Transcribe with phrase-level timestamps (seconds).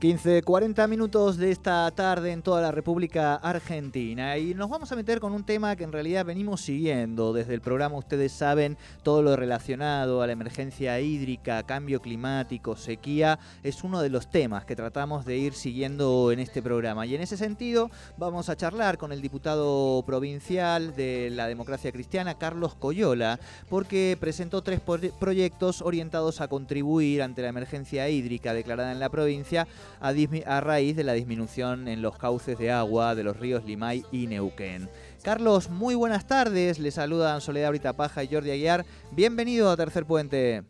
[0.00, 4.94] 15, 40 minutos de esta tarde en toda la República Argentina y nos vamos a
[4.94, 7.96] meter con un tema que en realidad venimos siguiendo desde el programa.
[7.96, 14.08] Ustedes saben todo lo relacionado a la emergencia hídrica, cambio climático, sequía, es uno de
[14.08, 17.04] los temas que tratamos de ir siguiendo en este programa.
[17.04, 22.38] Y en ese sentido vamos a charlar con el diputado provincial de la democracia cristiana,
[22.38, 24.80] Carlos Coyola, porque presentó tres
[25.18, 29.66] proyectos orientados a contribuir ante la emergencia hídrica declarada en la provincia
[30.00, 34.26] a, raíz de la disminución en los cauces de agua de los ríos Limay y
[34.26, 34.88] Neuquén.
[35.24, 36.78] Carlos, muy buenas tardes.
[36.78, 38.84] Le saludan Soledad Brita Paja y Jordi Aguiar.
[39.12, 40.62] Bienvenido a Tercer Puente.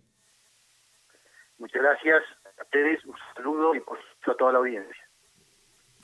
[1.59, 2.22] Muchas gracias
[2.59, 5.07] a ustedes, un saludo y por a toda la audiencia.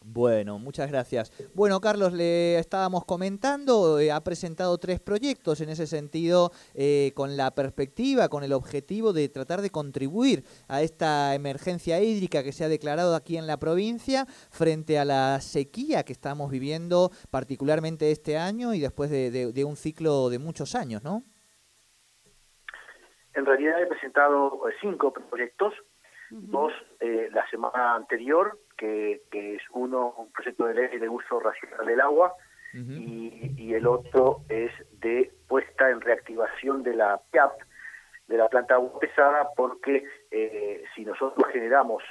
[0.07, 1.33] Bueno, muchas gracias.
[1.55, 7.39] Bueno, Carlos, le estábamos comentando, eh, ha presentado tres proyectos en ese sentido, eh, con
[7.39, 12.65] la perspectiva, con el objetivo de tratar de contribuir a esta emergencia hídrica que se
[12.65, 18.37] ha declarado aquí en la provincia frente a la sequía que estamos viviendo, particularmente este
[18.37, 21.23] año y después de, un ciclo de muchos años, ¿no?
[23.33, 25.73] En realidad he presentado eh, cinco proyectos,
[26.31, 32.01] dos la semana anterior que, es uno un proyecto de ley de uso racional del
[32.01, 32.35] agua
[32.73, 37.53] y, el otro es de puesta en reactivación de la PIAP,
[38.29, 42.03] de la planta agua pesada, porque eh, si nosotros generamos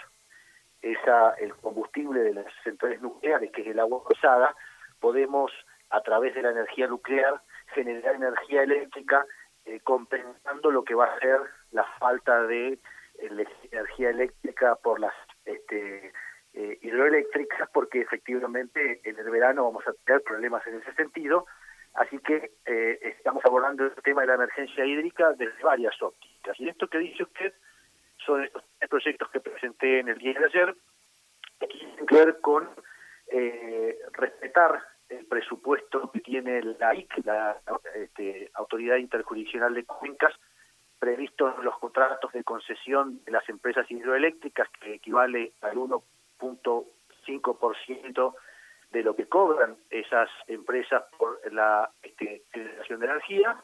[0.81, 4.55] esa el combustible de las centrales nucleares, que es el agua pesada,
[4.99, 5.51] podemos
[5.89, 7.41] a través de la energía nuclear
[7.73, 9.25] generar energía eléctrica
[9.65, 11.39] eh, compensando lo que va a ser
[11.71, 12.79] la falta de
[13.19, 15.13] energía eléctrica por las
[15.45, 16.11] este,
[16.53, 21.47] eh, hidroeléctricas porque efectivamente en el verano vamos a tener problemas en ese sentido,
[21.95, 26.59] así que eh, estamos abordando el tema de la emergencia hídrica desde varias ópticas.
[26.59, 27.53] Y esto que dice usted
[28.25, 30.75] son estos proyectos que presenté en el día de ayer,
[31.59, 32.69] que tienen que ver con
[33.27, 37.57] eh, respetar el presupuesto que tiene la IC, la
[37.95, 40.33] este, Autoridad Interjurisdiccional de Cuencas,
[40.99, 46.03] previsto en los contratos de concesión de las empresas hidroeléctricas, que equivale al 1
[47.85, 48.35] ciento
[48.91, 53.63] de lo que cobran esas empresas por la este, generación de energía,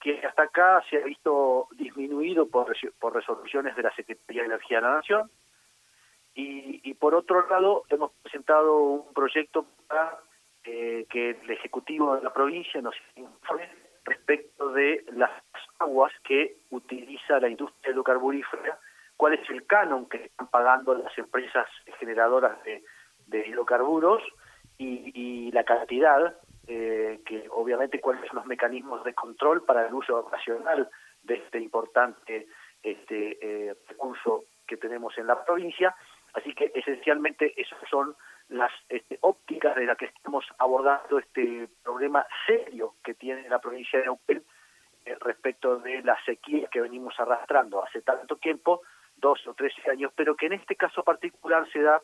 [0.00, 4.78] que hasta acá se ha visto disminuido por, por resoluciones de la Secretaría de Energía
[4.78, 5.30] de la Nación.
[6.38, 10.18] Y, por otro lado, hemos presentado un proyecto para
[10.64, 13.70] eh, que el Ejecutivo de la provincia nos informe
[14.04, 15.30] respecto de las
[15.78, 18.78] aguas que utiliza la industria hidrocarburífera
[19.16, 21.66] cuál es el canon que están pagando las empresas
[21.98, 22.82] generadoras de,
[23.46, 24.22] hidrocarburos
[24.78, 30.28] y, la cantidad, eh, que obviamente cuáles son los mecanismos de control para el uso
[30.30, 30.88] racional
[31.22, 32.46] de este importante
[32.82, 35.94] este, eh, recurso que tenemos en la provincia.
[36.34, 38.14] Así que esencialmente esas son
[38.48, 43.98] las este, ópticas de las que estamos abordando este problema serio que tiene la provincia
[43.98, 44.44] de Neuquén
[45.04, 48.82] eh, respecto de la sequía que venimos arrastrando hace tanto tiempo
[49.26, 52.00] dos o tres años, pero que en este caso particular se da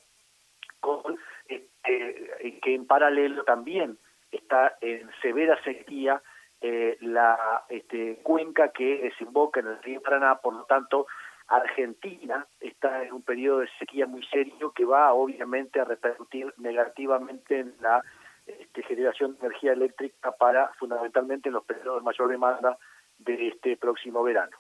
[0.81, 1.16] con
[1.47, 3.97] este, que en paralelo también
[4.33, 6.21] está en severa sequía
[6.61, 11.06] eh, la este, cuenca que desemboca en el río Paraná, por lo tanto
[11.47, 17.61] Argentina está en un periodo de sequía muy serio que va obviamente a repercutir negativamente
[17.61, 18.03] en la
[18.47, 22.77] este, generación de energía eléctrica para fundamentalmente en los periodos de mayor demanda
[23.19, 24.56] de este próximo verano.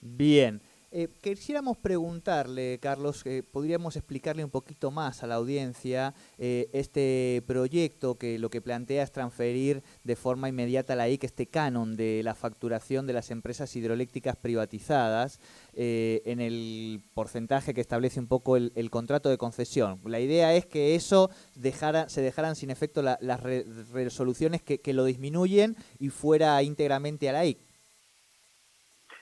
[0.00, 0.60] Bien.
[0.94, 7.42] Eh, quisiéramos preguntarle, Carlos, eh, podríamos explicarle un poquito más a la audiencia eh, este
[7.46, 11.96] proyecto que lo que plantea es transferir de forma inmediata a la IC este canon
[11.96, 15.40] de la facturación de las empresas hidroeléctricas privatizadas
[15.74, 19.98] en el porcentaje que establece un poco el, contrato de concesión.
[20.04, 25.06] La idea es que eso dejara, se dejaran sin efecto las resoluciones que, que lo
[25.06, 27.58] disminuyen y fuera íntegramente a la IC.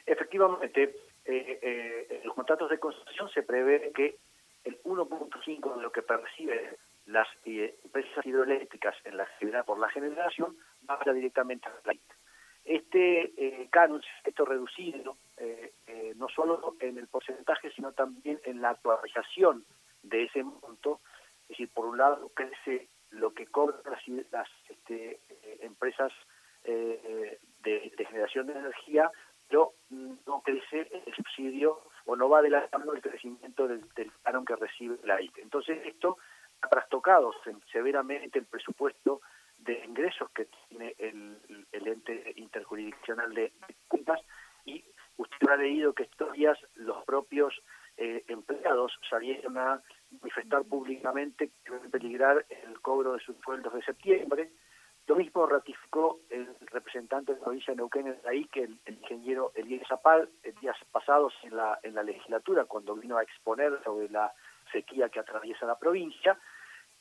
[0.06, 0.92] Efectivamente,
[1.24, 4.16] eh, eh, en los contratos de concesión se prevé que
[4.64, 6.76] el 1.5 de lo que perciben
[7.06, 11.94] las eh, empresas hidroeléctricas en la actividad por la generación vaya directamente a la
[12.64, 15.16] Este eh, canon, esto reducido,
[16.16, 19.64] no solo en el porcentaje, sino también en la actualización
[20.02, 21.00] de ese monto,
[21.44, 23.80] es decir, por un lado crece lo que cobran
[24.30, 25.20] las, este,
[25.60, 26.12] empresas
[26.62, 29.10] de generación de energía,
[29.50, 34.12] pero no crece el subsidio o no va adelantando el crecimiento del, del
[34.46, 35.38] que recibe la IT.
[35.38, 36.18] Entonces esto
[36.62, 37.32] ha trastocado
[37.72, 39.20] severamente el presupuesto
[39.58, 41.36] de ingresos que tiene el,
[41.72, 43.52] ente interjurisdiccional de,
[43.88, 44.20] cuentas
[44.64, 44.84] y
[45.16, 47.52] usted ha leído que estos días los propios
[47.96, 49.82] eh, empleados salieron a
[50.22, 54.52] manifestar públicamente que debe peligrar el cobro de sus sueldos de septiembre.
[55.08, 56.49] Lo mismo ratificó el
[56.80, 61.32] representante de la provincia de Neuquén ahí que el, ingeniero Elías Zapal el días pasados
[61.42, 64.32] en la, en la legislatura cuando vino a exponer sobre la
[64.72, 66.38] sequía que atraviesa la provincia,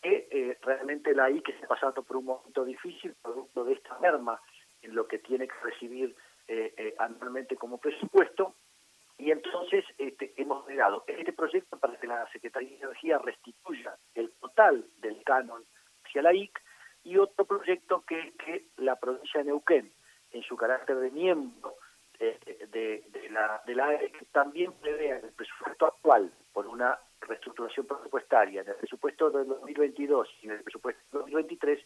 [0.01, 3.97] que eh, realmente la I que está pasando por un momento difícil, producto de esta
[3.99, 4.39] merma
[4.81, 6.15] en lo que tiene que recibir
[6.47, 8.55] eh, eh, anualmente como presupuesto,
[9.17, 11.03] y entonces este, hemos llegado.
[11.05, 15.63] Este proyecto para que la Secretaría de Energía restituya el total del canon
[16.05, 16.57] hacia la IC
[17.03, 19.91] y otro proyecto que es que la provincia de Neuquén,
[20.31, 21.75] en su carácter de miembro
[22.19, 28.67] de, la, de la e también prevea el presupuesto actual por una reestructuración presupuestaria en
[28.67, 31.79] el presupuesto del 2022 y en el presupuesto del 2023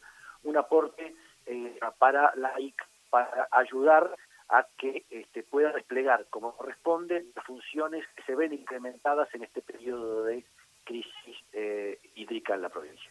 [0.44, 1.15] un aporte
[1.45, 2.75] eh, para la IC
[3.10, 4.15] para ayudar
[4.50, 9.62] a que este, pueda desplegar como corresponde las funciones que se ven incrementadas en este
[9.62, 10.45] periodo de
[10.83, 13.10] crisis eh, hídrica en la provincia.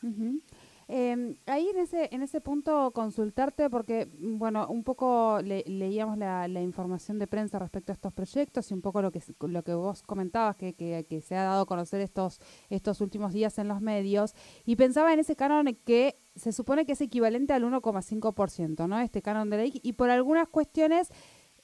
[0.94, 7.18] Eh, ahí en ese, en ese punto consultarte, porque, bueno, un poco leíamos la, información
[7.18, 10.54] de prensa respecto a estos proyectos y un poco lo que, lo que vos comentabas,
[10.56, 14.34] que, que, que, se ha dado a conocer estos, estos últimos días en los medios,
[14.66, 19.00] y pensaba en ese canon que se supone que es equivalente al 1,5%, ¿no?
[19.00, 21.08] Este canon de ley, y por algunas cuestiones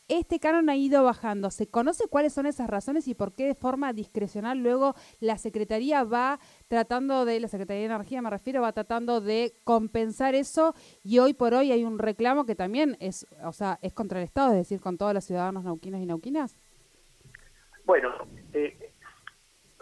[0.09, 1.51] este canon ha ido bajando.
[1.51, 6.05] ¿Se conoce cuáles son esas razones y por qué de forma discrecional luego la Secretaría
[6.05, 6.39] va
[6.69, 10.75] tratando de, la Secretaría de Energía me refiero, va tratando de compensar eso
[11.05, 14.25] y hoy por hoy hay un reclamo que también es, o sea, es contra el
[14.25, 16.57] Estado, es decir, con todos los ciudadanos nauquinos y nauquinas?
[17.85, 18.15] Bueno,
[18.53, 18.93] eh,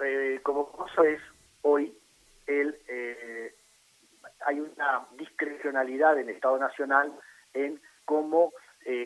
[0.04, 1.20] eh, como cosa es
[1.62, 1.92] hoy,
[2.46, 3.54] el, eh,
[4.46, 7.12] hay una discrecionalidad en el Estado Nacional
[7.54, 8.52] en cómo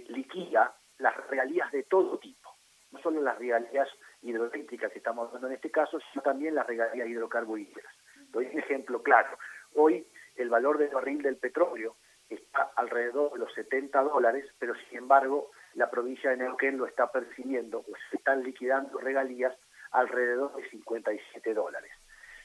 [0.08, 2.56] liquida las regalías de todo tipo,
[2.92, 3.88] no solo las regalías
[4.22, 7.92] hidroeléctricas que estamos hablando en este caso, sino también las regalías hidrocarburíferas.
[8.30, 9.36] Doy un ejemplo claro.
[9.74, 10.06] Hoy
[10.36, 11.96] el valor del barril del petróleo
[12.28, 17.10] está alrededor de los 70 dólares, pero sin embargo la provincia de Neuquén lo está
[17.10, 19.56] percibiendo, o se están liquidando regalías
[19.92, 21.92] alrededor de 57 dólares.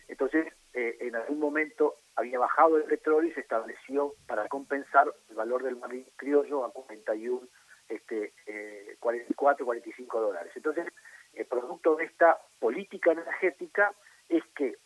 [0.08, 5.36] Entonces, eh, en algún momento había bajado el petróleo y se estableció para compensar el
[5.36, 7.48] valor del barril criollo a 41
[7.88, 10.52] este, eh, 44, 45 dólares.
[10.56, 10.88] Entonces,
[11.34, 13.94] el producto de esta política energética
[14.30, 14.78] es que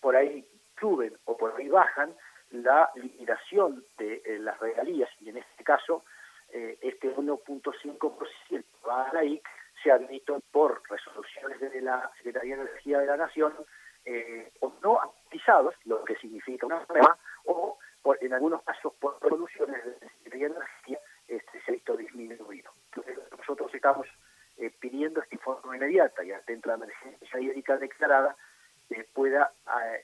[0.00, 0.46] por ahí
[0.78, 2.14] suben o por ahí bajan
[2.50, 6.04] la liquidación de eh, las regalías y en este caso
[6.50, 9.44] eh, este 1.5% va a la IC
[9.82, 13.52] se visto por resoluciones de la Secretaría de Energía de la Nación
[14.04, 19.20] eh, o no actualizados, lo que significa una problema, o por, en algunos casos por
[19.22, 20.98] resoluciones de la Secretaría de Energía
[21.70, 22.70] ha visto disminuido.
[22.90, 24.06] Entonces, nosotros estamos
[24.56, 28.36] eh, pidiendo esta forma inmediata y de la emergencia hídrica declarada
[28.90, 29.52] eh, pueda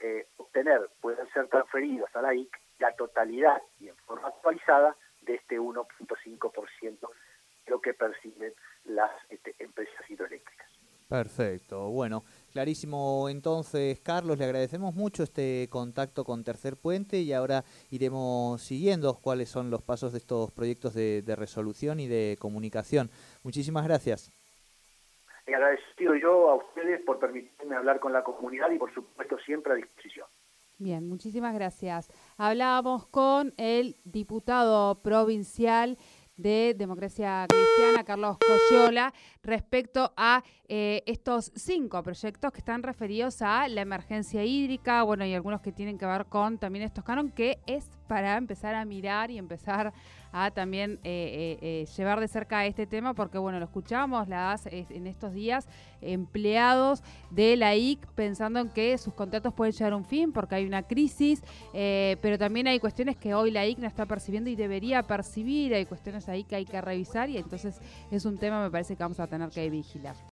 [0.00, 5.34] eh, obtener, puedan ser transferidos a la IC la totalidad y en forma actualizada de
[5.34, 7.08] este 1.5%
[7.66, 8.52] lo que perciben
[8.84, 10.68] las este, empresas hidroeléctricas.
[11.08, 17.64] Perfecto, bueno, clarísimo entonces, Carlos, le agradecemos mucho este contacto con Tercer Puente y ahora
[17.90, 23.10] iremos siguiendo cuáles son los pasos de estos proyectos de, de resolución y de comunicación.
[23.42, 24.30] Muchísimas gracias
[25.60, 29.76] agradecido yo a ustedes por permitirme hablar con la comunidad y por supuesto siempre a
[29.76, 30.26] disposición.
[30.78, 32.10] Bien, muchísimas gracias.
[32.38, 35.98] Hablábamos con el diputado provincial
[36.40, 43.68] de Democracia Cristiana, Carlos Coyola, respecto a eh, estos cinco proyectos que están referidos a
[43.68, 47.58] la emergencia hídrica, bueno, y algunos que tienen que ver con también estos canon, que
[47.66, 49.92] es para empezar a mirar y empezar
[50.32, 55.06] a también eh, eh, llevar de cerca este tema, porque bueno, lo escuchamos las, en
[55.06, 55.68] estos días,
[56.00, 60.54] empleados de la IC pensando en que sus contratos pueden llegar a un fin porque
[60.54, 64.56] hay una crisis, pero también hay cuestiones que hoy la IC no está percibiendo y
[64.56, 68.70] debería percibir, hay cuestiones ahí que hay que revisar y entonces es un tema me
[68.70, 70.16] parece que vamos a tener que vigilar.